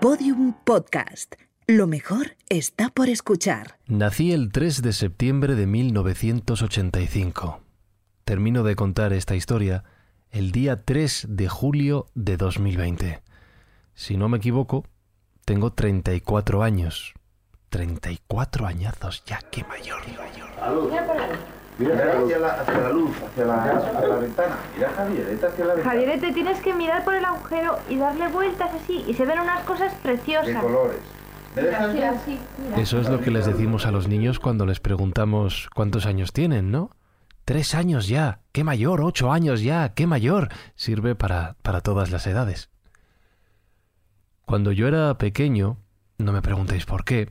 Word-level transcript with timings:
Podium 0.00 0.54
Podcast. 0.64 1.34
Lo 1.66 1.88
mejor 1.88 2.36
está 2.48 2.88
por 2.88 3.08
escuchar. 3.08 3.78
Nací 3.88 4.30
el 4.32 4.52
3 4.52 4.80
de 4.80 4.92
septiembre 4.92 5.56
de 5.56 5.66
1985. 5.66 7.60
Termino 8.24 8.62
de 8.62 8.76
contar 8.76 9.12
esta 9.12 9.34
historia 9.34 9.82
el 10.30 10.52
día 10.52 10.84
3 10.84 11.26
de 11.30 11.48
julio 11.48 12.06
de 12.14 12.36
2020. 12.36 13.22
Si 13.94 14.16
no 14.16 14.28
me 14.28 14.38
equivoco, 14.38 14.86
tengo 15.44 15.72
34 15.72 16.62
años. 16.62 17.14
34 17.70 18.66
añazos 18.68 19.24
ya, 19.26 19.40
qué 19.50 19.64
mayor. 19.64 20.02
Mira 21.78 21.94
hacia 21.94 22.38
la, 22.38 22.48
hacia 22.48 22.78
la 22.80 22.90
luz, 22.90 23.16
hacia 23.22 23.44
la, 23.44 23.62
hacia 23.62 24.08
la 24.08 24.16
ventana. 24.16 24.56
Mira 24.74 24.90
Javierete 24.90 25.46
hacia 25.46 25.64
la 25.64 25.74
ventana. 25.74 25.90
Javierete, 25.94 26.32
tienes 26.32 26.60
que 26.60 26.74
mirar 26.74 27.04
por 27.04 27.14
el 27.14 27.24
agujero 27.24 27.78
y 27.88 27.96
darle 27.96 28.28
vueltas 28.28 28.70
así 28.74 29.04
y 29.06 29.14
se 29.14 29.24
ven 29.24 29.38
unas 29.38 29.62
cosas 29.64 29.94
preciosas. 30.02 30.46
De 30.46 30.54
colores. 30.54 30.98
¿Me 31.54 31.62
dejas? 31.62 31.92
Sí, 31.92 32.02
así, 32.02 32.38
mira. 32.64 32.80
Eso 32.80 33.00
es 33.00 33.08
lo 33.08 33.20
que 33.20 33.30
les 33.30 33.46
decimos 33.46 33.86
a 33.86 33.92
los 33.92 34.08
niños 34.08 34.40
cuando 34.40 34.66
les 34.66 34.80
preguntamos 34.80 35.68
cuántos 35.74 36.06
años 36.06 36.32
tienen, 36.32 36.70
¿no? 36.70 36.90
Tres 37.44 37.74
años 37.74 38.08
ya, 38.08 38.40
qué 38.52 38.64
mayor, 38.64 39.00
ocho 39.00 39.32
años 39.32 39.62
ya, 39.62 39.94
qué 39.94 40.06
mayor. 40.06 40.48
Sirve 40.74 41.14
para, 41.14 41.56
para 41.62 41.80
todas 41.80 42.10
las 42.10 42.26
edades. 42.26 42.70
Cuando 44.44 44.72
yo 44.72 44.88
era 44.88 45.16
pequeño, 45.16 45.78
no 46.18 46.32
me 46.32 46.42
preguntéis 46.42 46.86
por 46.86 47.04
qué, 47.04 47.30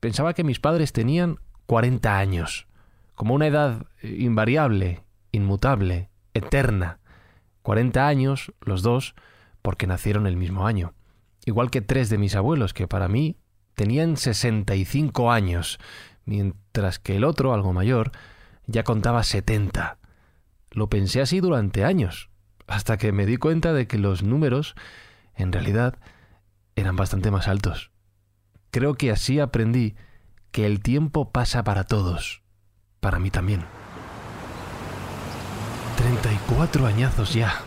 pensaba 0.00 0.34
que 0.34 0.44
mis 0.44 0.60
padres 0.60 0.92
tenían 0.92 1.38
40 1.66 2.18
años, 2.18 2.66
como 3.14 3.34
una 3.34 3.46
edad 3.46 3.86
eh, 4.02 4.16
invariable, 4.20 5.04
inmutable, 5.32 6.10
eterna. 6.34 6.98
40 7.62 8.06
años, 8.06 8.52
los 8.60 8.82
dos, 8.82 9.14
porque 9.62 9.86
nacieron 9.86 10.26
el 10.26 10.36
mismo 10.36 10.66
año. 10.66 10.94
Igual 11.46 11.70
que 11.70 11.80
tres 11.80 12.10
de 12.10 12.18
mis 12.18 12.36
abuelos, 12.36 12.74
que 12.74 12.86
para 12.86 13.08
mí 13.08 13.36
tenían 13.74 14.16
65 14.16 15.32
años, 15.32 15.78
mientras 16.24 16.98
que 16.98 17.16
el 17.16 17.24
otro, 17.24 17.54
algo 17.54 17.72
mayor, 17.72 18.12
ya 18.66 18.84
contaba 18.84 19.22
70. 19.22 19.98
Lo 20.70 20.88
pensé 20.88 21.20
así 21.20 21.40
durante 21.40 21.84
años, 21.84 22.30
hasta 22.66 22.96
que 22.96 23.12
me 23.12 23.26
di 23.26 23.36
cuenta 23.36 23.72
de 23.72 23.86
que 23.86 23.98
los 23.98 24.22
números, 24.22 24.74
en 25.34 25.52
realidad, 25.52 25.98
eran 26.76 26.96
bastante 26.96 27.30
más 27.30 27.48
altos. 27.48 27.90
Creo 28.70 28.94
que 28.94 29.10
así 29.10 29.38
aprendí 29.38 29.94
que 30.50 30.66
el 30.66 30.80
tiempo 30.80 31.30
pasa 31.30 31.64
para 31.64 31.84
todos, 31.84 32.43
para 33.04 33.18
mí 33.18 33.30
también. 33.30 33.62
34 35.98 36.86
añazos 36.86 37.34
ya, 37.34 37.60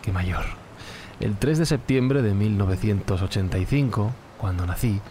qué 0.00 0.12
mayor. 0.12 0.46
El 1.20 1.36
3 1.36 1.58
de 1.58 1.66
septiembre 1.66 2.22
de 2.22 2.32
1985, 2.32 4.12
cuando 4.38 4.64
nací, 4.64 5.02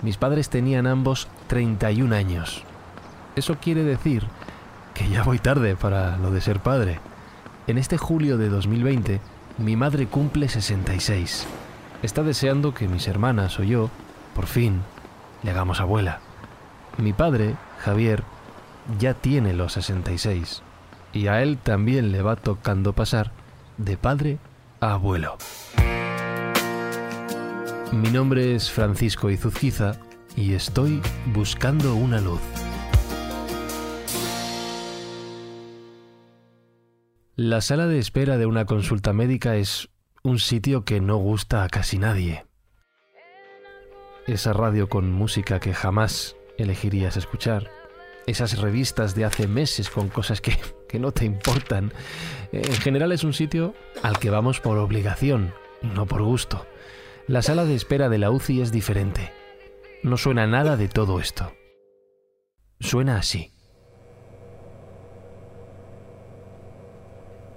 mis 0.00 0.16
padres 0.16 0.48
tenían 0.48 0.86
ambos 0.86 1.28
31 1.46 2.14
años. 2.14 2.64
Eso 3.36 3.58
quiere 3.60 3.84
decir 3.84 4.24
que 4.94 5.10
ya 5.10 5.22
voy 5.24 5.38
tarde 5.38 5.76
para 5.76 6.16
lo 6.16 6.30
de 6.30 6.40
ser 6.40 6.60
padre. 6.60 6.98
En 7.66 7.76
este 7.76 7.98
julio 7.98 8.38
de 8.38 8.48
2020, 8.48 9.20
mi 9.58 9.76
madre 9.76 10.06
cumple 10.06 10.48
66. 10.48 11.46
Está 12.02 12.22
deseando 12.22 12.72
que 12.72 12.88
mis 12.88 13.06
hermanas 13.06 13.58
o 13.60 13.62
yo, 13.62 13.90
por 14.34 14.46
fin, 14.46 14.80
le 15.42 15.50
hagamos 15.50 15.80
abuela. 15.80 16.20
Mi 16.96 17.12
padre, 17.12 17.56
Javier, 17.84 18.24
ya 18.98 19.14
tiene 19.14 19.52
los 19.52 19.74
66 19.74 20.62
y 21.12 21.26
a 21.26 21.42
él 21.42 21.58
también 21.58 22.12
le 22.12 22.22
va 22.22 22.36
tocando 22.36 22.92
pasar 22.92 23.32
de 23.76 23.96
padre 23.96 24.38
a 24.80 24.94
abuelo. 24.94 25.36
Mi 27.92 28.10
nombre 28.10 28.54
es 28.54 28.70
Francisco 28.70 29.30
Izuzquiza 29.30 29.98
y 30.36 30.54
estoy 30.54 31.00
buscando 31.32 31.94
una 31.94 32.20
luz. 32.20 32.40
La 37.34 37.60
sala 37.60 37.86
de 37.86 37.98
espera 37.98 38.36
de 38.36 38.46
una 38.46 38.66
consulta 38.66 39.12
médica 39.12 39.56
es 39.56 39.88
un 40.22 40.38
sitio 40.38 40.84
que 40.84 41.00
no 41.00 41.16
gusta 41.16 41.62
a 41.62 41.68
casi 41.68 41.98
nadie. 41.98 42.44
Esa 44.26 44.52
radio 44.52 44.88
con 44.88 45.12
música 45.12 45.60
que 45.60 45.72
jamás 45.72 46.36
elegirías 46.58 47.16
escuchar. 47.16 47.77
Esas 48.28 48.58
revistas 48.58 49.14
de 49.14 49.24
hace 49.24 49.48
meses 49.48 49.88
con 49.88 50.10
cosas 50.10 50.42
que, 50.42 50.58
que 50.86 50.98
no 50.98 51.12
te 51.12 51.24
importan. 51.24 51.94
En 52.52 52.74
general 52.74 53.10
es 53.12 53.24
un 53.24 53.32
sitio 53.32 53.74
al 54.02 54.18
que 54.18 54.28
vamos 54.28 54.60
por 54.60 54.76
obligación, 54.76 55.54
no 55.80 56.04
por 56.04 56.22
gusto. 56.22 56.66
La 57.26 57.40
sala 57.40 57.64
de 57.64 57.74
espera 57.74 58.10
de 58.10 58.18
la 58.18 58.30
UCI 58.30 58.60
es 58.60 58.70
diferente. 58.70 59.32
No 60.02 60.18
suena 60.18 60.46
nada 60.46 60.76
de 60.76 60.88
todo 60.88 61.20
esto. 61.20 61.54
Suena 62.80 63.16
así. 63.16 63.54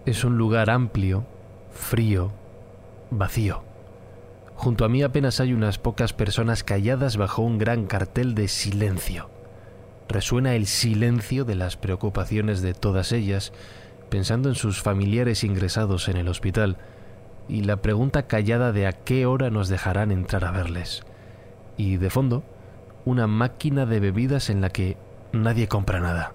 Es 0.06 0.24
un 0.24 0.38
lugar 0.38 0.70
amplio, 0.70 1.26
frío, 1.74 2.32
vacío. 3.10 3.66
Junto 4.56 4.86
a 4.86 4.90
mí 4.90 5.04
apenas 5.04 5.42
hay 5.42 5.52
unas 5.54 5.78
pocas 5.78 6.14
personas 6.14 6.64
calladas 6.64 7.18
bajo 7.18 7.42
un 7.42 7.58
gran 7.58 7.88
cartel 7.88 8.36
de 8.36 8.48
silencio. 8.48 9.41
Resuena 10.12 10.56
el 10.56 10.68
silencio 10.68 11.46
de 11.46 11.56
las 11.56 11.78
preocupaciones 11.78 12.62
de 12.62 12.74
todas 12.74 13.14
ellas, 13.14 13.54
pensando 14.10 14.50
en 14.50 14.56
sus 14.56 14.82
familiares 14.82 15.46
ingresados 15.46 16.10
en 16.10 16.18
el 16.18 16.28
hospital, 16.28 16.76
y 17.48 17.62
la 17.62 17.78
pregunta 17.78 18.28
callada 18.28 18.74
de 18.74 18.88
a 18.88 18.92
qué 18.92 19.26
hora 19.26 19.50
nos 19.50 19.70
dejarán 19.70 20.12
entrar 20.12 20.44
a 20.44 20.52
verles. 20.52 21.04
Y 21.78 21.96
de 21.96 22.10
fondo, 22.10 22.44
una 23.06 23.26
máquina 23.26 23.86
de 23.86 24.02
bebidas 24.02 24.50
en 24.50 24.60
la 24.60 24.70
que 24.70 24.98
nadie 25.32 25.70
compra 25.70 26.02
nada. 26.02 26.34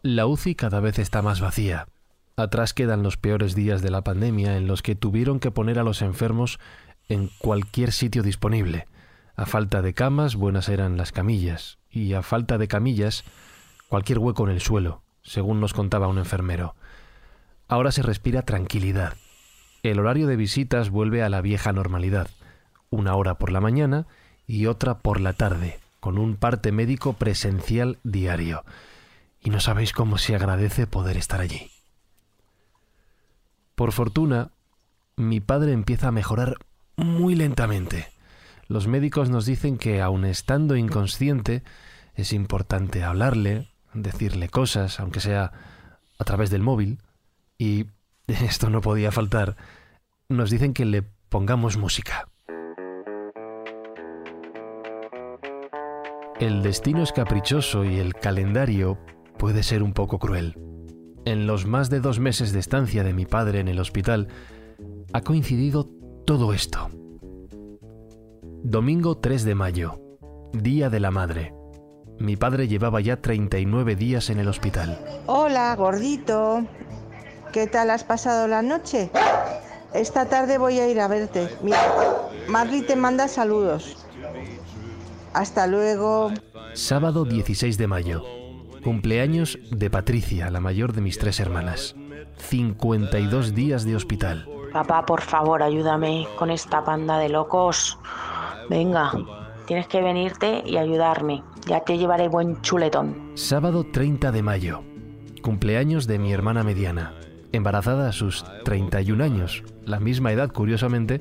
La 0.00 0.26
UCI 0.26 0.54
cada 0.54 0.80
vez 0.80 0.98
está 0.98 1.20
más 1.20 1.42
vacía. 1.42 1.86
Atrás 2.40 2.74
quedan 2.74 3.02
los 3.02 3.16
peores 3.16 3.54
días 3.54 3.82
de 3.82 3.90
la 3.90 4.02
pandemia 4.02 4.56
en 4.56 4.66
los 4.66 4.82
que 4.82 4.94
tuvieron 4.94 5.40
que 5.40 5.50
poner 5.50 5.78
a 5.78 5.82
los 5.82 6.02
enfermos 6.02 6.58
en 7.08 7.30
cualquier 7.38 7.92
sitio 7.92 8.22
disponible. 8.22 8.86
A 9.36 9.46
falta 9.46 9.82
de 9.82 9.94
camas, 9.94 10.36
buenas 10.36 10.68
eran 10.68 10.96
las 10.96 11.12
camillas, 11.12 11.78
y 11.90 12.14
a 12.14 12.22
falta 12.22 12.58
de 12.58 12.68
camillas, 12.68 13.24
cualquier 13.88 14.18
hueco 14.18 14.44
en 14.44 14.54
el 14.54 14.60
suelo, 14.60 15.02
según 15.22 15.60
nos 15.60 15.74
contaba 15.74 16.08
un 16.08 16.18
enfermero. 16.18 16.74
Ahora 17.68 17.92
se 17.92 18.02
respira 18.02 18.42
tranquilidad. 18.42 19.14
El 19.82 19.98
horario 19.98 20.26
de 20.26 20.36
visitas 20.36 20.90
vuelve 20.90 21.22
a 21.22 21.28
la 21.28 21.40
vieja 21.40 21.72
normalidad, 21.72 22.28
una 22.90 23.14
hora 23.14 23.36
por 23.36 23.52
la 23.52 23.60
mañana 23.60 24.06
y 24.46 24.66
otra 24.66 24.98
por 24.98 25.20
la 25.20 25.32
tarde, 25.32 25.78
con 26.00 26.18
un 26.18 26.36
parte 26.36 26.72
médico 26.72 27.12
presencial 27.12 27.98
diario 28.02 28.64
y 29.42 29.50
no 29.50 29.60
sabéis 29.60 29.92
cómo 29.92 30.18
se 30.18 30.34
agradece 30.34 30.86
poder 30.86 31.16
estar 31.16 31.40
allí. 31.40 31.70
Por 33.80 33.92
fortuna, 33.92 34.50
mi 35.16 35.40
padre 35.40 35.72
empieza 35.72 36.08
a 36.08 36.12
mejorar 36.12 36.58
muy 36.96 37.34
lentamente. 37.34 38.08
Los 38.68 38.86
médicos 38.86 39.30
nos 39.30 39.46
dicen 39.46 39.78
que 39.78 40.02
aun 40.02 40.26
estando 40.26 40.76
inconsciente, 40.76 41.62
es 42.14 42.34
importante 42.34 43.04
hablarle, 43.04 43.70
decirle 43.94 44.50
cosas, 44.50 45.00
aunque 45.00 45.20
sea 45.20 45.52
a 46.18 46.24
través 46.24 46.50
del 46.50 46.60
móvil, 46.60 46.98
y 47.56 47.86
esto 48.26 48.68
no 48.68 48.82
podía 48.82 49.12
faltar, 49.12 49.56
nos 50.28 50.50
dicen 50.50 50.74
que 50.74 50.84
le 50.84 51.02
pongamos 51.30 51.78
música. 51.78 52.28
El 56.38 56.62
destino 56.62 57.02
es 57.02 57.12
caprichoso 57.12 57.86
y 57.86 57.98
el 57.98 58.12
calendario 58.12 58.98
puede 59.38 59.62
ser 59.62 59.82
un 59.82 59.94
poco 59.94 60.18
cruel. 60.18 60.69
En 61.30 61.46
los 61.46 61.64
más 61.64 61.90
de 61.90 62.00
dos 62.00 62.18
meses 62.18 62.52
de 62.52 62.58
estancia 62.58 63.04
de 63.04 63.14
mi 63.14 63.24
padre 63.24 63.60
en 63.60 63.68
el 63.68 63.78
hospital, 63.78 64.26
ha 65.12 65.20
coincidido 65.20 65.88
todo 66.26 66.52
esto. 66.52 66.90
Domingo 68.64 69.16
3 69.16 69.44
de 69.44 69.54
mayo, 69.54 70.00
Día 70.52 70.90
de 70.90 70.98
la 70.98 71.12
Madre. 71.12 71.54
Mi 72.18 72.36
padre 72.36 72.66
llevaba 72.66 73.00
ya 73.00 73.22
39 73.22 73.94
días 73.94 74.28
en 74.30 74.40
el 74.40 74.48
hospital. 74.48 74.98
Hola, 75.26 75.72
gordito. 75.76 76.66
¿Qué 77.52 77.68
tal 77.68 77.90
has 77.90 78.02
pasado 78.02 78.48
la 78.48 78.62
noche? 78.62 79.12
Esta 79.94 80.26
tarde 80.26 80.58
voy 80.58 80.80
a 80.80 80.88
ir 80.88 80.98
a 81.00 81.06
verte. 81.06 81.48
Mira, 81.62 81.80
Marley 82.48 82.82
te 82.82 82.96
manda 82.96 83.28
saludos. 83.28 84.04
Hasta 85.32 85.68
luego. 85.68 86.32
Sábado 86.74 87.24
16 87.24 87.78
de 87.78 87.86
mayo, 87.86 88.24
Cumpleaños 88.82 89.58
de 89.70 89.90
Patricia, 89.90 90.50
la 90.50 90.60
mayor 90.60 90.92
de 90.92 91.00
mis 91.00 91.18
tres 91.18 91.40
hermanas. 91.40 91.96
52 92.36 93.54
días 93.54 93.84
de 93.84 93.96
hospital. 93.96 94.48
Papá, 94.72 95.04
por 95.04 95.20
favor, 95.20 95.62
ayúdame 95.62 96.26
con 96.38 96.50
esta 96.50 96.84
panda 96.84 97.18
de 97.18 97.28
locos. 97.28 97.98
Venga, 98.68 99.12
Tienes 99.70 99.86
que 99.86 100.02
venirte 100.02 100.64
y 100.66 100.78
ayudarme. 100.78 101.44
Ya 101.68 101.84
te 101.84 101.96
llevaré 101.96 102.26
buen 102.26 102.60
chuletón. 102.60 103.30
Sábado 103.36 103.84
30 103.84 104.32
de 104.32 104.42
mayo. 104.42 104.82
Cumpleaños 105.42 106.08
de 106.08 106.18
mi 106.18 106.32
hermana 106.32 106.64
mediana. 106.64 107.14
Embarazada 107.52 108.08
a 108.08 108.12
sus 108.12 108.44
31 108.64 109.22
años. 109.22 109.62
La 109.84 110.00
misma 110.00 110.32
edad, 110.32 110.50
curiosamente, 110.50 111.20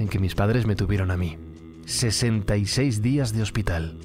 en 0.00 0.08
que 0.08 0.18
mis 0.18 0.34
padres 0.34 0.66
me 0.66 0.74
tuvieron 0.74 1.12
a 1.12 1.16
mí. 1.16 1.38
66 1.86 3.00
días 3.00 3.32
de 3.32 3.42
hospital. 3.42 3.96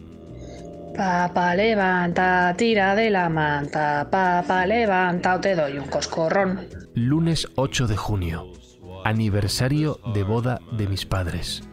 Papá, 0.96 1.56
levanta, 1.56 2.54
tira 2.58 2.96
de 2.96 3.10
la 3.10 3.30
manta. 3.30 4.08
Papá, 4.10 4.66
levanta 4.66 5.36
o 5.36 5.40
te 5.40 5.56
doy 5.56 5.78
un 5.78 5.88
coscorrón. 5.88 6.68
Lunes 6.94 7.48
8 7.56 7.88
de 7.88 7.96
junio. 7.96 8.52
Aniversario 9.06 10.00
de 10.14 10.24
boda 10.24 10.60
de 10.74 10.88
mis 10.88 11.06
padres. 11.06 11.64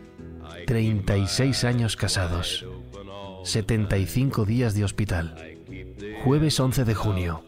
36 0.67 1.65
años 1.65 1.97
casados. 1.97 2.67
75 3.45 4.45
días 4.45 4.75
de 4.75 4.85
hospital. 4.85 5.35
Jueves 6.25 6.59
11 6.59 6.85
de 6.85 6.95
junio. 6.95 7.45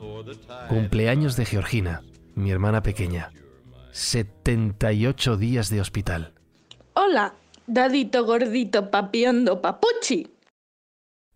Cumpleaños 0.69 1.37
de 1.37 1.45
Georgina, 1.45 2.03
mi 2.35 2.51
hermana 2.51 2.83
pequeña. 2.83 3.31
78 3.93 5.37
días 5.37 5.71
de 5.71 5.81
hospital. 5.81 6.33
Hola, 6.95 7.35
dadito 7.67 8.25
gordito 8.25 8.91
papiando 8.91 9.61
papuchi. 9.61 10.38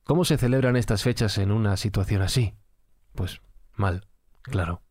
¿Cómo 0.04 0.25
se 0.25 0.37
celebran 0.37 0.76
estas 0.76 1.02
fechas 1.02 1.38
en 1.38 1.52
una 1.52 1.76
situación 1.76 2.22
así? 2.22 2.54
Pues 3.14 3.40
mal, 3.75 4.08
claro. 4.43 4.82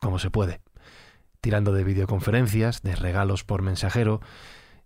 Como 0.00 0.18
se 0.18 0.30
puede. 0.30 0.60
Tirando 1.40 1.72
de 1.72 1.84
videoconferencias, 1.84 2.82
de 2.82 2.96
regalos 2.96 3.44
por 3.44 3.62
mensajero 3.62 4.20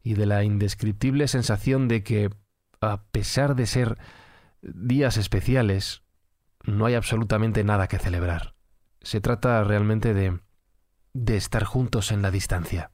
y 0.03 0.15
de 0.15 0.27
la 0.27 0.45
indescriptible 0.45 1.27
sensación 1.27 1.89
de 1.89 2.03
que, 2.03 2.31
a 2.81 3.03
pesar 3.05 3.57
de 3.57 3.67
ser 3.67 3.99
días 4.61 5.17
especiales, 5.17 6.03
no 6.65 6.87
hay 6.87 6.95
absolutamente 6.95 7.65
nada 7.65 7.89
que 7.89 7.99
celebrar. 7.99 8.55
Se 9.01 9.21
trata 9.21 9.65
realmente 9.65 10.13
de, 10.13 10.39
de 11.15 11.37
estar 11.37 11.65
juntos 11.65 12.13
en 12.13 12.23
la 12.23 12.31
distancia. 12.31 12.91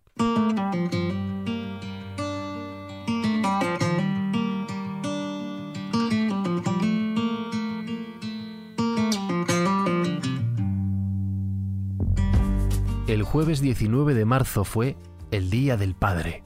El 13.13 13.25
jueves 13.25 13.61
19 13.61 14.15
de 14.15 14.25
marzo 14.25 14.65
fue 14.65 14.97
el 15.31 15.51
Día 15.51 15.77
del 15.77 15.95
Padre, 15.95 16.45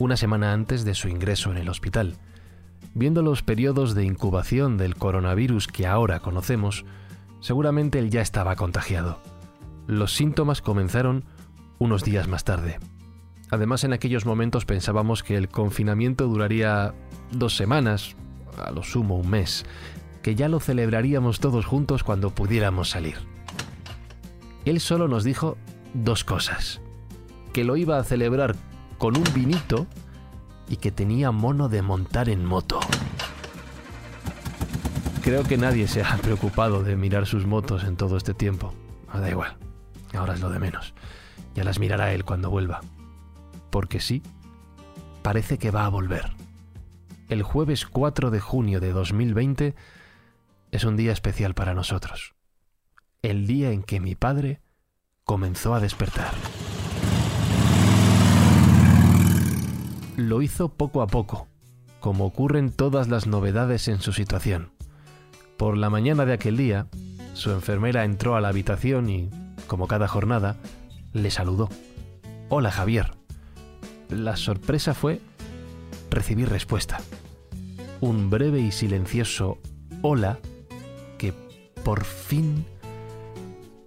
una 0.00 0.16
semana 0.16 0.52
antes 0.52 0.84
de 0.84 0.96
su 0.96 1.06
ingreso 1.06 1.52
en 1.52 1.56
el 1.56 1.68
hospital. 1.68 2.16
Viendo 2.94 3.22
los 3.22 3.44
periodos 3.44 3.94
de 3.94 4.04
incubación 4.04 4.76
del 4.76 4.96
coronavirus 4.96 5.68
que 5.68 5.86
ahora 5.86 6.18
conocemos, 6.18 6.84
seguramente 7.38 8.00
él 8.00 8.10
ya 8.10 8.22
estaba 8.22 8.56
contagiado. 8.56 9.20
Los 9.86 10.12
síntomas 10.12 10.62
comenzaron 10.62 11.26
unos 11.78 12.02
días 12.02 12.26
más 12.26 12.42
tarde. 12.42 12.80
Además, 13.48 13.84
en 13.84 13.92
aquellos 13.92 14.26
momentos 14.26 14.64
pensábamos 14.64 15.22
que 15.22 15.36
el 15.36 15.48
confinamiento 15.48 16.26
duraría 16.26 16.92
dos 17.30 17.56
semanas, 17.56 18.16
a 18.58 18.72
lo 18.72 18.82
sumo 18.82 19.16
un 19.16 19.30
mes, 19.30 19.64
que 20.22 20.34
ya 20.34 20.48
lo 20.48 20.58
celebraríamos 20.58 21.38
todos 21.38 21.66
juntos 21.66 22.02
cuando 22.02 22.30
pudiéramos 22.30 22.90
salir. 22.90 23.14
Él 24.64 24.80
solo 24.80 25.06
nos 25.06 25.22
dijo 25.22 25.56
dos 25.94 26.24
cosas. 26.24 26.80
Que 27.52 27.64
lo 27.64 27.76
iba 27.76 27.98
a 27.98 28.04
celebrar 28.04 28.56
con 28.98 29.16
un 29.16 29.24
vinito 29.34 29.86
y 30.68 30.76
que 30.76 30.90
tenía 30.92 31.30
mono 31.32 31.68
de 31.68 31.82
montar 31.82 32.28
en 32.28 32.44
moto. 32.44 32.80
Creo 35.22 35.42
que 35.44 35.58
nadie 35.58 35.88
se 35.88 36.02
ha 36.02 36.16
preocupado 36.18 36.82
de 36.82 36.96
mirar 36.96 37.26
sus 37.26 37.46
motos 37.46 37.84
en 37.84 37.96
todo 37.96 38.16
este 38.16 38.34
tiempo. 38.34 38.72
da 39.12 39.28
igual, 39.28 39.56
ahora 40.14 40.34
es 40.34 40.40
lo 40.40 40.50
de 40.50 40.58
menos. 40.58 40.94
Ya 41.54 41.64
las 41.64 41.78
mirará 41.78 42.12
él 42.12 42.24
cuando 42.24 42.50
vuelva. 42.50 42.80
Porque 43.70 44.00
sí, 44.00 44.22
parece 45.22 45.58
que 45.58 45.70
va 45.70 45.86
a 45.86 45.88
volver. 45.88 46.32
El 47.28 47.42
jueves 47.42 47.86
4 47.86 48.30
de 48.30 48.40
junio 48.40 48.80
de 48.80 48.92
2020 48.92 49.74
es 50.70 50.84
un 50.84 50.96
día 50.96 51.12
especial 51.12 51.54
para 51.54 51.74
nosotros. 51.74 52.34
El 53.22 53.46
día 53.46 53.72
en 53.72 53.82
que 53.82 54.00
mi 54.00 54.14
padre 54.14 54.60
comenzó 55.30 55.74
a 55.74 55.78
despertar. 55.78 56.32
Lo 60.16 60.42
hizo 60.42 60.70
poco 60.70 61.02
a 61.02 61.06
poco, 61.06 61.46
como 62.00 62.24
ocurren 62.24 62.72
todas 62.72 63.06
las 63.06 63.28
novedades 63.28 63.86
en 63.86 64.00
su 64.00 64.12
situación. 64.12 64.72
Por 65.56 65.76
la 65.76 65.88
mañana 65.88 66.26
de 66.26 66.32
aquel 66.32 66.56
día, 66.56 66.88
su 67.34 67.52
enfermera 67.52 68.04
entró 68.04 68.34
a 68.34 68.40
la 68.40 68.48
habitación 68.48 69.08
y, 69.08 69.30
como 69.68 69.86
cada 69.86 70.08
jornada, 70.08 70.56
le 71.12 71.30
saludó. 71.30 71.68
Hola 72.48 72.72
Javier. 72.72 73.12
La 74.08 74.34
sorpresa 74.34 74.94
fue 74.94 75.20
recibir 76.10 76.48
respuesta. 76.48 76.98
Un 78.00 78.30
breve 78.30 78.58
y 78.58 78.72
silencioso 78.72 79.58
hola 80.02 80.40
que 81.18 81.32
por 81.84 82.02
fin 82.02 82.66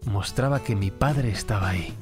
mostraba 0.05 0.63
que 0.63 0.75
mi 0.75 0.91
padre 0.91 1.29
estaba 1.31 1.69
ahí. 1.69 1.93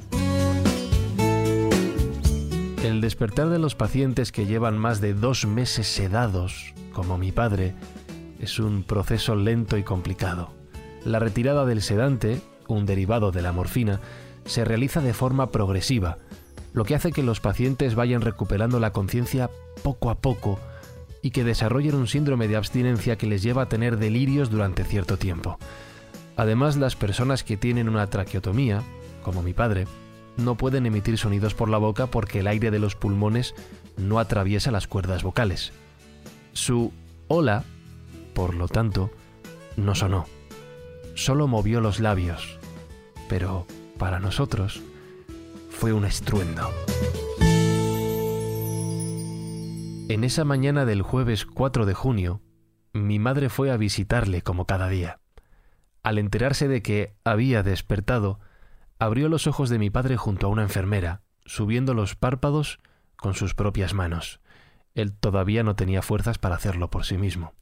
El 2.83 2.99
despertar 2.99 3.49
de 3.49 3.59
los 3.59 3.75
pacientes 3.75 4.31
que 4.31 4.45
llevan 4.45 4.77
más 4.77 5.01
de 5.01 5.13
dos 5.13 5.45
meses 5.45 5.87
sedados, 5.87 6.73
como 6.93 7.17
mi 7.17 7.31
padre, 7.31 7.75
es 8.39 8.59
un 8.59 8.83
proceso 8.83 9.35
lento 9.35 9.77
y 9.77 9.83
complicado. 9.83 10.51
La 11.05 11.19
retirada 11.19 11.65
del 11.65 11.81
sedante, 11.81 12.41
un 12.67 12.85
derivado 12.85 13.31
de 13.31 13.41
la 13.41 13.51
morfina, 13.51 13.99
se 14.45 14.65
realiza 14.65 15.01
de 15.01 15.13
forma 15.13 15.51
progresiva, 15.51 16.17
lo 16.73 16.85
que 16.85 16.95
hace 16.95 17.11
que 17.11 17.23
los 17.23 17.39
pacientes 17.39 17.95
vayan 17.95 18.21
recuperando 18.21 18.79
la 18.79 18.91
conciencia 18.91 19.49
poco 19.83 20.09
a 20.09 20.15
poco 20.15 20.59
y 21.21 21.31
que 21.31 21.43
desarrollen 21.43 21.95
un 21.95 22.07
síndrome 22.07 22.47
de 22.47 22.55
abstinencia 22.55 23.17
que 23.17 23.27
les 23.27 23.43
lleva 23.43 23.63
a 23.63 23.69
tener 23.69 23.97
delirios 23.97 24.49
durante 24.49 24.83
cierto 24.83 25.17
tiempo. 25.17 25.59
Además, 26.37 26.77
las 26.77 26.95
personas 26.95 27.43
que 27.43 27.57
tienen 27.57 27.89
una 27.89 28.07
traqueotomía, 28.07 28.81
como 29.21 29.43
mi 29.43 29.53
padre, 29.53 29.85
no 30.37 30.55
pueden 30.55 30.85
emitir 30.85 31.17
sonidos 31.17 31.53
por 31.53 31.69
la 31.69 31.77
boca 31.77 32.07
porque 32.07 32.39
el 32.39 32.47
aire 32.47 32.71
de 32.71 32.79
los 32.79 32.95
pulmones 32.95 33.53
no 33.97 34.19
atraviesa 34.19 34.71
las 34.71 34.87
cuerdas 34.87 35.23
vocales. 35.23 35.73
Su 36.53 36.91
hola, 37.27 37.63
por 38.33 38.55
lo 38.55 38.67
tanto, 38.67 39.11
no 39.77 39.95
sonó. 39.95 40.25
Solo 41.15 41.47
movió 41.47 41.81
los 41.81 41.99
labios. 41.99 42.59
Pero 43.29 43.65
para 43.97 44.19
nosotros 44.19 44.81
fue 45.69 45.93
un 45.93 46.05
estruendo. 46.05 46.69
En 50.09 50.25
esa 50.25 50.43
mañana 50.43 50.85
del 50.85 51.01
jueves 51.01 51.45
4 51.45 51.85
de 51.85 51.93
junio, 51.93 52.41
mi 52.91 53.19
madre 53.19 53.47
fue 53.47 53.71
a 53.71 53.77
visitarle 53.77 54.41
como 54.41 54.65
cada 54.65 54.89
día. 54.89 55.20
Al 56.03 56.17
enterarse 56.17 56.67
de 56.67 56.81
que 56.81 57.15
había 57.23 57.63
despertado, 57.63 58.39
abrió 58.99 59.29
los 59.29 59.47
ojos 59.47 59.69
de 59.69 59.79
mi 59.79 59.89
padre 59.89 60.17
junto 60.17 60.47
a 60.47 60.49
una 60.49 60.63
enfermera, 60.63 61.21
subiendo 61.45 61.93
los 61.93 62.15
párpados 62.15 62.79
con 63.15 63.33
sus 63.33 63.53
propias 63.53 63.93
manos. 63.93 64.39
Él 64.93 65.13
todavía 65.13 65.63
no 65.63 65.75
tenía 65.75 66.01
fuerzas 66.01 66.37
para 66.37 66.55
hacerlo 66.55 66.89
por 66.89 67.05
sí 67.05 67.17
mismo. 67.17 67.53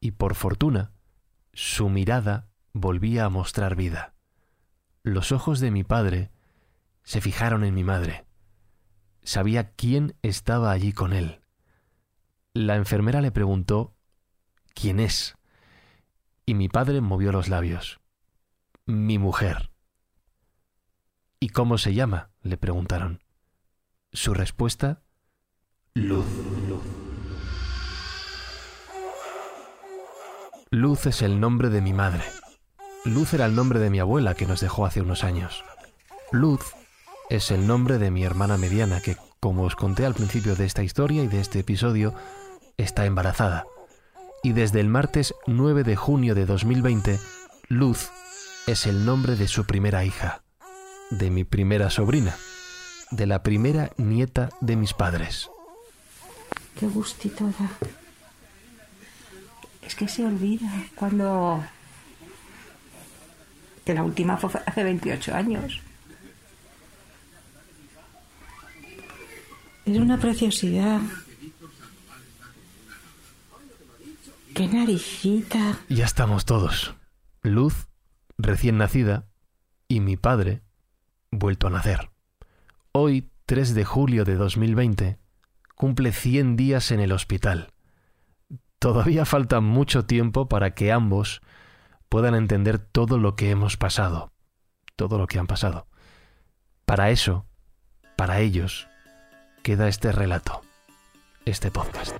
Y 0.00 0.12
por 0.12 0.34
fortuna, 0.34 0.92
su 1.52 1.88
mirada 1.88 2.48
volvía 2.72 3.24
a 3.24 3.28
mostrar 3.28 3.76
vida. 3.76 4.14
Los 5.02 5.32
ojos 5.32 5.60
de 5.60 5.70
mi 5.70 5.84
padre 5.84 6.30
se 7.02 7.20
fijaron 7.20 7.64
en 7.64 7.74
mi 7.74 7.84
madre. 7.84 8.24
Sabía 9.22 9.72
quién 9.72 10.16
estaba 10.22 10.70
allí 10.72 10.92
con 10.92 11.12
él. 11.12 11.40
La 12.54 12.76
enfermera 12.76 13.20
le 13.20 13.30
preguntó 13.30 13.94
¿Quién 14.74 15.00
es? 15.00 15.36
Y 16.46 16.54
mi 16.54 16.68
padre 16.68 17.00
movió 17.00 17.32
los 17.32 17.48
labios. 17.48 18.00
Mi 18.86 19.18
mujer. 19.18 19.70
¿Y 21.38 21.50
cómo 21.50 21.78
se 21.78 21.94
llama? 21.94 22.30
le 22.42 22.56
preguntaron. 22.56 23.22
Su 24.12 24.34
respuesta, 24.34 25.02
Luz. 25.94 26.26
Luz 30.70 31.06
es 31.06 31.22
el 31.22 31.40
nombre 31.40 31.68
de 31.68 31.80
mi 31.80 31.92
madre. 31.92 32.22
Luz 33.04 33.34
era 33.34 33.46
el 33.46 33.56
nombre 33.56 33.80
de 33.80 33.90
mi 33.90 33.98
abuela 33.98 34.34
que 34.34 34.46
nos 34.46 34.60
dejó 34.60 34.86
hace 34.86 35.00
unos 35.00 35.24
años. 35.24 35.64
Luz 36.30 36.60
es 37.28 37.50
el 37.50 37.66
nombre 37.66 37.98
de 37.98 38.10
mi 38.10 38.22
hermana 38.22 38.56
mediana 38.56 39.00
que, 39.00 39.16
como 39.40 39.64
os 39.64 39.74
conté 39.74 40.06
al 40.06 40.14
principio 40.14 40.54
de 40.54 40.66
esta 40.66 40.82
historia 40.82 41.22
y 41.24 41.28
de 41.28 41.40
este 41.40 41.60
episodio, 41.60 42.14
está 42.76 43.06
embarazada 43.06 43.66
y 44.42 44.52
desde 44.52 44.80
el 44.80 44.88
martes 44.88 45.34
9 45.46 45.84
de 45.84 45.96
junio 45.96 46.34
de 46.34 46.46
2020, 46.46 47.18
Luz 47.68 48.10
es 48.66 48.86
el 48.86 49.04
nombre 49.04 49.36
de 49.36 49.48
su 49.48 49.66
primera 49.66 50.04
hija, 50.04 50.42
de 51.10 51.30
mi 51.30 51.44
primera 51.44 51.90
sobrina, 51.90 52.36
de 53.10 53.26
la 53.26 53.42
primera 53.42 53.90
nieta 53.96 54.50
de 54.60 54.76
mis 54.76 54.94
padres. 54.94 55.50
Qué 56.78 56.86
gustito 56.86 57.46
da. 57.46 57.70
Es 59.82 59.94
que 59.94 60.08
se 60.08 60.24
olvida 60.24 60.70
cuando... 60.94 61.64
Que 63.84 63.94
la 63.94 64.02
última 64.04 64.36
fue 64.36 64.50
hace 64.66 64.84
28 64.84 65.34
años. 65.34 65.80
Es 69.84 69.98
una 69.98 70.18
preciosidad. 70.18 71.00
¡Qué 74.60 74.68
naricita! 74.68 75.78
Ya 75.88 76.04
estamos 76.04 76.44
todos. 76.44 76.94
Luz, 77.40 77.88
recién 78.36 78.76
nacida, 78.76 79.24
y 79.88 80.00
mi 80.00 80.18
padre, 80.18 80.60
vuelto 81.30 81.66
a 81.66 81.70
nacer. 81.70 82.10
Hoy, 82.92 83.30
3 83.46 83.72
de 83.74 83.86
julio 83.86 84.26
de 84.26 84.34
2020, 84.34 85.18
cumple 85.76 86.12
100 86.12 86.56
días 86.56 86.90
en 86.90 87.00
el 87.00 87.12
hospital. 87.12 87.72
Todavía 88.78 89.24
falta 89.24 89.62
mucho 89.62 90.04
tiempo 90.04 90.46
para 90.46 90.74
que 90.74 90.92
ambos 90.92 91.40
puedan 92.10 92.34
entender 92.34 92.78
todo 92.78 93.16
lo 93.16 93.36
que 93.36 93.48
hemos 93.48 93.78
pasado, 93.78 94.30
todo 94.94 95.16
lo 95.16 95.26
que 95.26 95.38
han 95.38 95.46
pasado. 95.46 95.86
Para 96.84 97.08
eso, 97.08 97.46
para 98.14 98.40
ellos, 98.40 98.88
queda 99.62 99.88
este 99.88 100.12
relato, 100.12 100.60
este 101.46 101.70
podcast. 101.70 102.14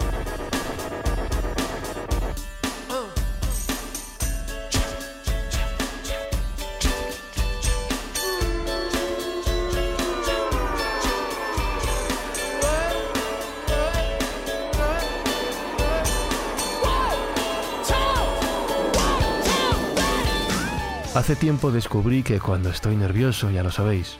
Hace 21.12 21.34
tiempo 21.34 21.72
descubrí 21.72 22.22
que 22.22 22.38
cuando 22.38 22.70
estoy 22.70 22.94
nervioso, 22.94 23.50
ya 23.50 23.64
lo 23.64 23.72
sabéis, 23.72 24.16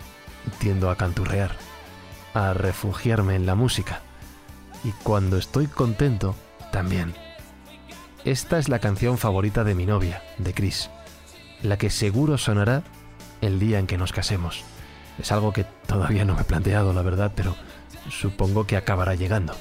tiendo 0.59 0.91
a 0.91 0.97
canturrear, 0.97 1.53
a 2.35 2.53
refugiarme 2.53 3.37
en 3.37 3.47
la 3.47 3.55
música. 3.55 4.01
Y 4.83 4.91
cuando 5.05 5.37
estoy 5.37 5.69
contento, 5.69 6.35
también. 6.73 7.15
Esta 8.25 8.59
es 8.59 8.69
la 8.69 8.81
canción 8.81 9.19
favorita 9.19 9.63
de 9.63 9.77
mi 9.77 9.87
novia, 9.87 10.21
de 10.39 10.53
Chris, 10.53 10.91
la 11.63 11.79
que 11.79 11.91
seguro 11.91 12.39
sonará 12.39 12.83
el 13.41 13.61
día 13.61 13.79
en 13.79 13.87
que 13.87 13.97
nos 13.97 14.13
casemos. 14.13 14.65
Es 15.17 15.31
algo 15.31 15.53
que 15.53 15.65
todavía 15.87 16.25
no 16.25 16.35
me 16.35 16.41
he 16.41 16.45
planteado, 16.45 16.93
la 16.93 17.03
verdad, 17.03 17.31
pero 17.37 17.55
supongo 18.11 18.67
que 18.67 18.77
acabará 18.77 19.15
llegando. 19.15 19.55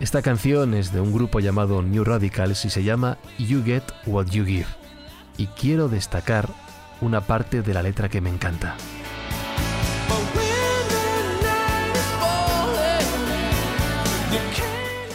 Esta 0.00 0.22
canción 0.22 0.74
es 0.74 0.92
de 0.92 1.00
un 1.00 1.12
grupo 1.12 1.38
llamado 1.38 1.82
New 1.82 2.02
Radicals 2.02 2.64
y 2.64 2.70
se 2.70 2.82
llama 2.82 3.18
You 3.38 3.62
Get 3.64 3.84
What 4.06 4.26
You 4.26 4.44
Give 4.44 4.81
y 5.36 5.46
quiero 5.46 5.88
destacar 5.88 6.48
una 7.00 7.20
parte 7.22 7.62
de 7.62 7.74
la 7.74 7.82
letra 7.82 8.08
que 8.08 8.20
me 8.20 8.30
encanta. 8.30 8.76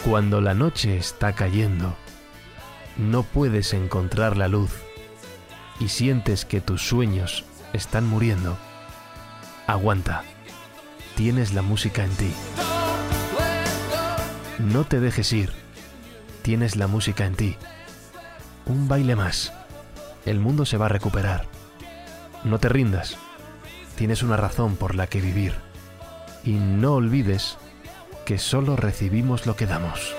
Cuando 0.03 0.39
la 0.41 0.53
noche 0.53 0.97
está 0.97 1.33
cayendo, 1.33 1.95
no 2.97 3.23
puedes 3.23 3.73
encontrar 3.73 4.37
la 4.37 4.47
luz 4.47 4.71
y 5.79 5.89
sientes 5.89 6.45
que 6.45 6.61
tus 6.61 6.81
sueños 6.81 7.45
están 7.73 8.07
muriendo, 8.07 8.57
aguanta, 9.67 10.23
tienes 11.15 11.53
la 11.53 11.61
música 11.61 12.05
en 12.05 12.11
ti. 12.11 12.31
No 14.59 14.85
te 14.85 14.99
dejes 14.99 15.33
ir, 15.33 15.51
tienes 16.41 16.77
la 16.77 16.87
música 16.87 17.25
en 17.25 17.35
ti. 17.35 17.57
Un 18.65 18.87
baile 18.87 19.15
más 19.15 19.53
el 20.29 20.39
mundo 20.39 20.65
se 20.65 20.77
va 20.77 20.87
a 20.87 20.89
recuperar. 20.89 21.45
No 22.43 22.59
te 22.59 22.69
rindas. 22.69 23.17
Tienes 23.95 24.23
una 24.23 24.37
razón 24.37 24.75
por 24.75 24.95
la 24.95 25.07
que 25.07 25.21
vivir. 25.21 25.53
Y 26.43 26.51
no 26.51 26.93
olvides 26.93 27.57
que 28.25 28.37
solo 28.37 28.75
recibimos 28.75 29.45
lo 29.45 29.55
que 29.55 29.65
damos. 29.65 30.15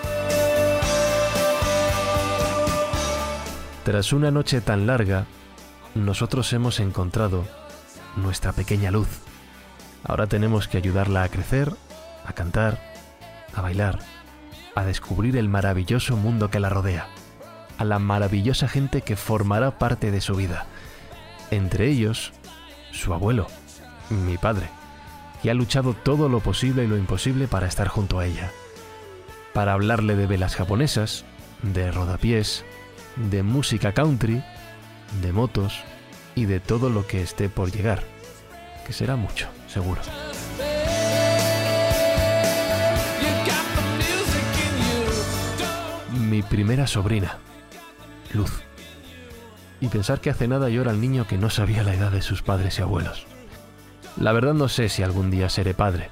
Tras 3.85 4.13
una 4.13 4.31
noche 4.31 4.61
tan 4.61 4.87
larga, 4.87 5.27
nosotros 5.95 6.53
hemos 6.53 6.81
encontrado 6.81 7.45
nuestra 8.17 8.53
pequeña 8.53 8.91
luz. 8.91 9.09
Ahora 10.05 10.27
tenemos 10.27 10.69
que 10.69 10.79
ayudarla 10.79 11.23
a 11.23 11.29
crecer, 11.29 11.73
a 12.27 12.33
cantar, 12.33 12.81
a 13.55 13.63
bailar, 13.63 13.99
a 14.75 14.85
descubrir 14.85 15.37
el 15.37 15.49
maravilloso 15.49 16.17
mundo 16.17 16.51
que 16.51 16.61
la 16.61 16.69
rodea 16.69 17.09
a 17.79 17.85
la 17.85 17.99
maravillosa 17.99 18.69
gente 18.69 19.03
que 19.03 19.17
formará 19.17 19.79
parte 19.79 20.11
de 20.11 20.21
su 20.21 20.35
vida. 20.35 20.67
Entre 21.51 21.89
ellos, 21.89 22.33
su 22.93 23.15
abuelo, 23.15 23.47
mi 24.11 24.37
padre, 24.37 24.69
que 25.43 25.51
ha 25.51 25.55
luchado 25.55 25.95
todo 25.95 26.29
lo 26.29 26.41
posible 26.41 26.85
y 26.85 26.89
lo 26.89 26.97
imposible 26.97 27.47
para 27.47 27.67
estar 27.67 27.89
junto 27.89 28.19
a 28.19 28.27
ella. 28.27 28.51
Para 29.55 29.73
hablarle 29.73 30.17
de 30.17 30.27
velas 30.27 30.57
japonesas, 30.57 31.25
de 31.63 31.91
rodapiés, 31.91 32.65
de 33.17 33.43
música 33.43 33.93
country, 33.93 34.43
de 35.23 35.33
motos 35.33 35.83
y 36.35 36.45
de 36.45 36.61
todo 36.61 36.91
lo 36.91 37.07
que 37.07 37.23
esté 37.23 37.49
por 37.49 37.71
llegar, 37.71 38.03
que 38.87 38.93
será 38.93 39.17
mucho, 39.17 39.49
seguro. 39.69 40.01
Mi 46.29 46.43
primera 46.43 46.87
sobrina, 46.87 47.39
luz. 48.33 48.63
Y 49.81 49.89
pensar 49.89 50.21
que 50.21 50.31
hace 50.31 50.49
nada 50.49 50.69
llora 50.69 50.91
el 50.91 51.01
niño 51.01 51.27
que 51.27 51.39
no 51.39 51.51
sabía 51.51 51.83
la 51.83 51.95
edad 51.95 52.11
de 52.11 52.23
sus 52.23 52.43
padres 52.43 52.79
y 52.79 52.83
abuelos. 52.83 53.27
La 54.17 54.33
verdad 54.33 54.55
no 54.55 54.69
sé 54.69 54.89
si 54.89 55.03
algún 55.03 55.31
día 55.31 55.49
seré 55.49 55.75
padre, 55.75 56.11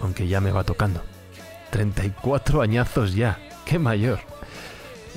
aunque 0.00 0.28
ya 0.28 0.40
me 0.40 0.52
va 0.52 0.64
tocando. 0.64 1.02
34 1.70 2.60
añazos 2.60 3.14
ya, 3.14 3.38
qué 3.64 3.78
mayor. 3.78 4.20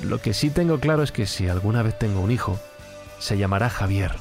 Lo 0.02 0.20
que 0.20 0.32
sí 0.32 0.50
tengo 0.50 0.80
claro 0.80 1.02
es 1.02 1.12
que 1.12 1.26
si 1.26 1.48
alguna 1.48 1.82
vez 1.82 1.98
tengo 1.98 2.20
un 2.20 2.30
hijo, 2.30 2.58
se 3.18 3.36
llamará 3.36 3.68
Javier. 3.68 4.16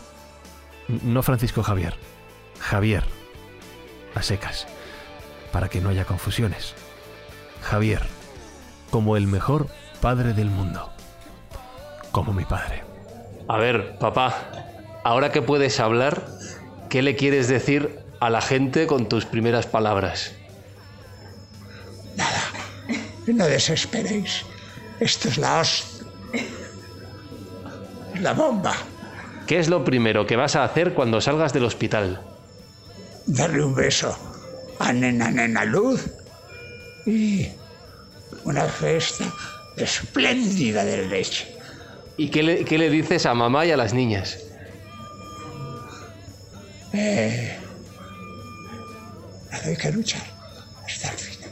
No 0.88 1.24
Francisco 1.24 1.64
Javier, 1.64 1.96
Javier. 2.60 3.04
A 4.14 4.22
secas, 4.22 4.68
para 5.52 5.70
que 5.70 5.82
no 5.82 5.90
haya 5.90 6.06
confusiones. 6.06 6.74
Javier, 7.62 8.02
como 8.92 9.18
el 9.18 9.28
mejor 9.28 9.68
padre 10.02 10.34
del 10.34 10.50
mundo 10.50 10.95
como 12.16 12.32
mi 12.32 12.46
padre. 12.46 12.82
A 13.50 13.58
ver, 13.58 13.98
papá, 14.00 14.34
ahora 15.04 15.34
que 15.34 15.42
puedes 15.42 15.82
hablar, 15.82 16.26
¿qué 16.90 17.02
le 17.02 17.18
quieres 17.18 17.50
decir 17.50 18.00
a 18.22 18.30
la 18.30 18.40
gente 18.40 18.88
con 18.88 19.10
tus 19.10 19.26
primeras 19.26 19.66
palabras? 19.68 20.32
Nada, 22.16 22.42
no 23.28 23.46
desesperéis. 23.46 24.46
Esto 25.02 25.28
es 25.28 25.38
la 25.38 25.60
host... 25.60 26.04
La 28.22 28.32
bomba. 28.32 28.74
¿Qué 29.46 29.60
es 29.60 29.68
lo 29.68 29.84
primero 29.84 30.26
que 30.26 30.38
vas 30.38 30.56
a 30.56 30.64
hacer 30.64 30.94
cuando 30.94 31.20
salgas 31.20 31.52
del 31.52 31.66
hospital? 31.66 32.22
Darle 33.26 33.62
un 33.62 33.76
beso 33.76 34.18
a 34.80 34.94
Nena 34.94 35.32
Nena 35.32 35.66
Luz 35.66 36.06
y 37.06 37.50
una 38.46 38.64
fiesta 38.64 39.26
espléndida 39.76 40.86
de 40.86 41.10
leche. 41.10 41.55
¿Y 42.18 42.30
qué 42.30 42.44
le, 42.44 42.90
dices 42.90 43.26
a 43.26 43.34
mamá 43.34 43.66
y 43.66 43.72
a 43.72 43.78
las 43.78 43.94
niñas? 43.94 44.40
Eh, 46.94 47.58
hay 49.52 49.76
que 49.76 49.92
luchar 49.92 50.22
hasta 50.86 51.12
el 51.12 51.18
final. 51.18 51.52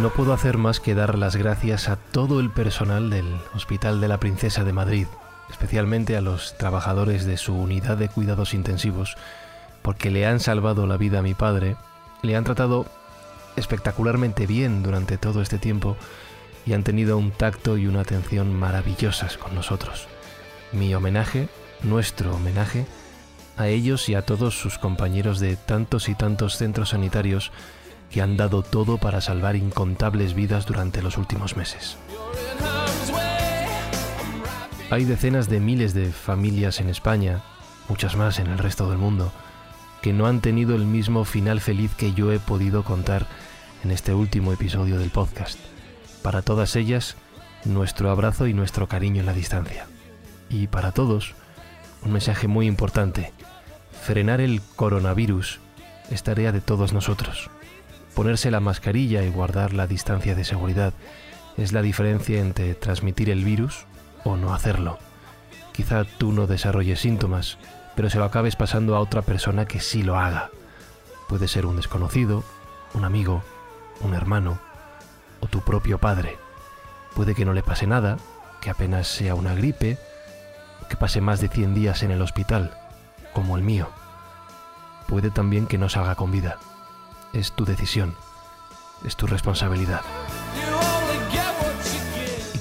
No 0.00 0.10
puedo 0.10 0.32
hacer 0.32 0.56
más 0.56 0.80
que 0.80 0.94
dar 0.94 1.18
las 1.18 1.36
gracias 1.36 1.88
a 1.88 1.96
todo 1.96 2.40
el 2.40 2.50
personal 2.50 3.10
del 3.10 3.26
Hospital 3.54 4.00
de 4.00 4.08
la 4.08 4.18
Princesa 4.18 4.64
de 4.64 4.72
Madrid, 4.72 5.06
especialmente 5.50 6.16
a 6.16 6.22
los 6.22 6.56
trabajadores 6.56 7.26
de 7.26 7.36
su 7.36 7.54
unidad 7.54 7.98
de 7.98 8.08
cuidados 8.08 8.54
intensivos, 8.54 9.16
porque 9.82 10.10
le 10.10 10.26
han 10.26 10.40
salvado 10.40 10.86
la 10.86 10.96
vida 10.96 11.18
a 11.18 11.22
mi 11.22 11.34
padre, 11.34 11.76
le 12.22 12.36
han 12.36 12.44
tratado 12.44 12.86
espectacularmente 13.56 14.46
bien 14.46 14.82
durante 14.82 15.18
todo 15.18 15.42
este 15.42 15.58
tiempo 15.58 15.96
y 16.66 16.72
han 16.72 16.82
tenido 16.82 17.18
un 17.18 17.30
tacto 17.30 17.76
y 17.76 17.86
una 17.86 18.00
atención 18.00 18.54
maravillosas 18.54 19.36
con 19.36 19.54
nosotros. 19.54 20.08
Mi 20.72 20.94
homenaje, 20.94 21.48
nuestro 21.82 22.34
homenaje, 22.34 22.86
a 23.56 23.68
ellos 23.68 24.08
y 24.08 24.14
a 24.14 24.22
todos 24.22 24.58
sus 24.58 24.78
compañeros 24.78 25.38
de 25.38 25.56
tantos 25.56 26.08
y 26.08 26.14
tantos 26.14 26.56
centros 26.56 26.90
sanitarios 26.90 27.52
que 28.10 28.22
han 28.22 28.36
dado 28.36 28.62
todo 28.62 28.98
para 28.98 29.20
salvar 29.20 29.56
incontables 29.56 30.34
vidas 30.34 30.66
durante 30.66 31.02
los 31.02 31.18
últimos 31.18 31.56
meses. 31.56 31.96
Hay 34.90 35.04
decenas 35.04 35.48
de 35.48 35.60
miles 35.60 35.94
de 35.94 36.12
familias 36.12 36.80
en 36.80 36.88
España, 36.88 37.42
muchas 37.88 38.16
más 38.16 38.38
en 38.38 38.46
el 38.46 38.58
resto 38.58 38.88
del 38.88 38.98
mundo, 38.98 39.32
que 40.04 40.12
no 40.12 40.26
han 40.26 40.42
tenido 40.42 40.74
el 40.76 40.84
mismo 40.84 41.24
final 41.24 41.62
feliz 41.62 41.94
que 41.94 42.12
yo 42.12 42.30
he 42.30 42.38
podido 42.38 42.84
contar 42.84 43.26
en 43.82 43.90
este 43.90 44.12
último 44.12 44.52
episodio 44.52 44.98
del 44.98 45.08
podcast. 45.08 45.58
Para 46.20 46.42
todas 46.42 46.76
ellas, 46.76 47.16
nuestro 47.64 48.10
abrazo 48.10 48.46
y 48.46 48.52
nuestro 48.52 48.86
cariño 48.86 49.20
en 49.20 49.26
la 49.26 49.32
distancia. 49.32 49.86
Y 50.50 50.66
para 50.66 50.92
todos, 50.92 51.34
un 52.02 52.12
mensaje 52.12 52.48
muy 52.48 52.66
importante. 52.66 53.32
Frenar 54.02 54.42
el 54.42 54.60
coronavirus 54.76 55.60
es 56.10 56.22
tarea 56.22 56.52
de 56.52 56.60
todos 56.60 56.92
nosotros. 56.92 57.48
Ponerse 58.14 58.50
la 58.50 58.60
mascarilla 58.60 59.22
y 59.22 59.30
guardar 59.30 59.72
la 59.72 59.86
distancia 59.86 60.34
de 60.34 60.44
seguridad 60.44 60.92
es 61.56 61.72
la 61.72 61.80
diferencia 61.80 62.40
entre 62.40 62.74
transmitir 62.74 63.30
el 63.30 63.42
virus 63.42 63.86
o 64.22 64.36
no 64.36 64.52
hacerlo. 64.52 64.98
Quizá 65.72 66.04
tú 66.04 66.32
no 66.32 66.46
desarrolles 66.46 67.00
síntomas, 67.00 67.56
pero 67.96 68.10
se 68.10 68.18
lo 68.18 68.24
acabes 68.24 68.56
pasando 68.56 68.96
a 68.96 69.00
otra 69.00 69.22
persona 69.22 69.66
que 69.66 69.80
sí 69.80 70.02
lo 70.02 70.18
haga. 70.18 70.50
Puede 71.28 71.48
ser 71.48 71.66
un 71.66 71.76
desconocido, 71.76 72.44
un 72.94 73.04
amigo, 73.04 73.42
un 74.00 74.14
hermano 74.14 74.58
o 75.40 75.46
tu 75.46 75.60
propio 75.60 75.98
padre. 75.98 76.38
Puede 77.14 77.34
que 77.34 77.44
no 77.44 77.52
le 77.52 77.62
pase 77.62 77.86
nada, 77.86 78.18
que 78.60 78.70
apenas 78.70 79.06
sea 79.06 79.34
una 79.34 79.54
gripe, 79.54 79.98
que 80.88 80.96
pase 80.96 81.20
más 81.20 81.40
de 81.40 81.48
100 81.48 81.74
días 81.74 82.02
en 82.02 82.10
el 82.10 82.22
hospital, 82.22 82.76
como 83.32 83.56
el 83.56 83.62
mío. 83.62 83.88
Puede 85.06 85.30
también 85.30 85.66
que 85.66 85.78
no 85.78 85.88
salga 85.88 86.14
con 86.14 86.30
vida. 86.30 86.58
Es 87.32 87.52
tu 87.52 87.64
decisión, 87.64 88.14
es 89.04 89.16
tu 89.16 89.26
responsabilidad. 89.26 90.02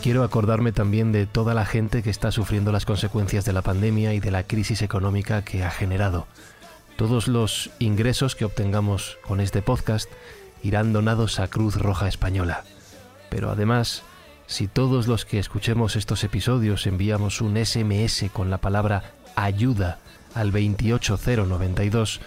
Quiero 0.03 0.25
acordarme 0.25 0.73
también 0.73 1.13
de 1.13 1.25
toda 1.25 1.53
la 1.53 1.65
gente 1.65 2.03
que 2.03 2.09
está 2.09 2.33
sufriendo 2.33 2.73
las 2.73 2.83
consecuencias 2.83 3.45
de 3.45 3.53
la 3.53 3.61
pandemia 3.61 4.13
y 4.13 4.19
de 4.19 4.31
la 4.31 4.43
crisis 4.43 4.81
económica 4.81 5.45
que 5.45 5.63
ha 5.63 5.71
generado. 5.71 6.27
Todos 6.97 7.29
los 7.29 7.69
ingresos 7.79 8.35
que 8.35 8.43
obtengamos 8.43 9.17
con 9.25 9.39
este 9.39 9.61
podcast 9.61 10.11
irán 10.61 10.91
donados 10.91 11.39
a 11.39 11.47
Cruz 11.47 11.77
Roja 11.77 12.09
Española. 12.09 12.65
Pero 13.29 13.49
además, 13.49 14.03
si 14.45 14.67
todos 14.67 15.07
los 15.07 15.23
que 15.23 15.39
escuchemos 15.39 15.95
estos 15.95 16.25
episodios 16.25 16.85
enviamos 16.85 17.39
un 17.39 17.55
SMS 17.55 18.25
con 18.33 18.49
la 18.49 18.57
palabra 18.57 19.13
ayuda 19.37 19.99
al 20.35 20.51
28092, 20.51 22.19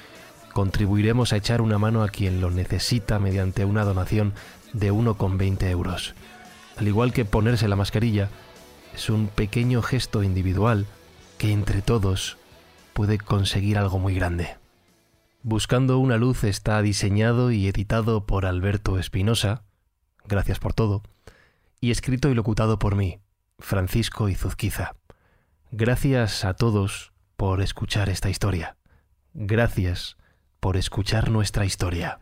contribuiremos 0.55 1.35
a 1.35 1.37
echar 1.37 1.61
una 1.61 1.77
mano 1.77 2.03
a 2.03 2.09
quien 2.09 2.41
lo 2.41 2.51
necesita 2.51 3.19
mediante 3.19 3.67
una 3.67 3.85
donación 3.85 4.33
de 4.73 4.95
1,20 4.95 5.69
euros. 5.69 6.15
Al 6.77 6.89
igual 6.89 7.13
que 7.13 7.25
ponerse 7.25 7.69
la 7.69 7.77
mascarilla, 7.77 8.29
es 8.95 9.09
un 9.11 9.29
pequeño 9.29 9.83
gesto 9.83 10.23
individual 10.23 10.87
que 11.39 11.53
entre 11.53 11.83
todos 11.83 12.37
puede 12.93 13.19
conseguir 13.19 13.79
algo 13.79 13.99
muy 13.99 14.15
grande. 14.15 14.57
Buscando 15.43 15.99
una 15.99 16.17
luz 16.17 16.45
está 16.45 16.81
diseñado 16.83 17.51
y 17.51 17.69
editado 17.69 18.27
por 18.27 18.47
Alberto 18.47 18.99
Espinosa, 18.99 19.63
gracias 20.25 20.59
por 20.59 20.75
todo, 20.75 21.03
y 21.81 21.91
escrito 21.91 22.31
y 22.31 22.35
locutado 22.35 22.79
por 22.79 22.97
mí, 22.97 23.21
Francisco 23.59 24.29
Izuzquiza. 24.29 24.97
Gracias 25.71 26.45
a 26.45 26.55
todos 26.55 27.13
por 27.37 27.61
escuchar 27.61 28.09
esta 28.09 28.31
historia. 28.31 28.77
Gracias 29.35 30.17
por 30.61 30.77
escuchar 30.77 31.31
nuestra 31.31 31.65
historia. 31.65 32.19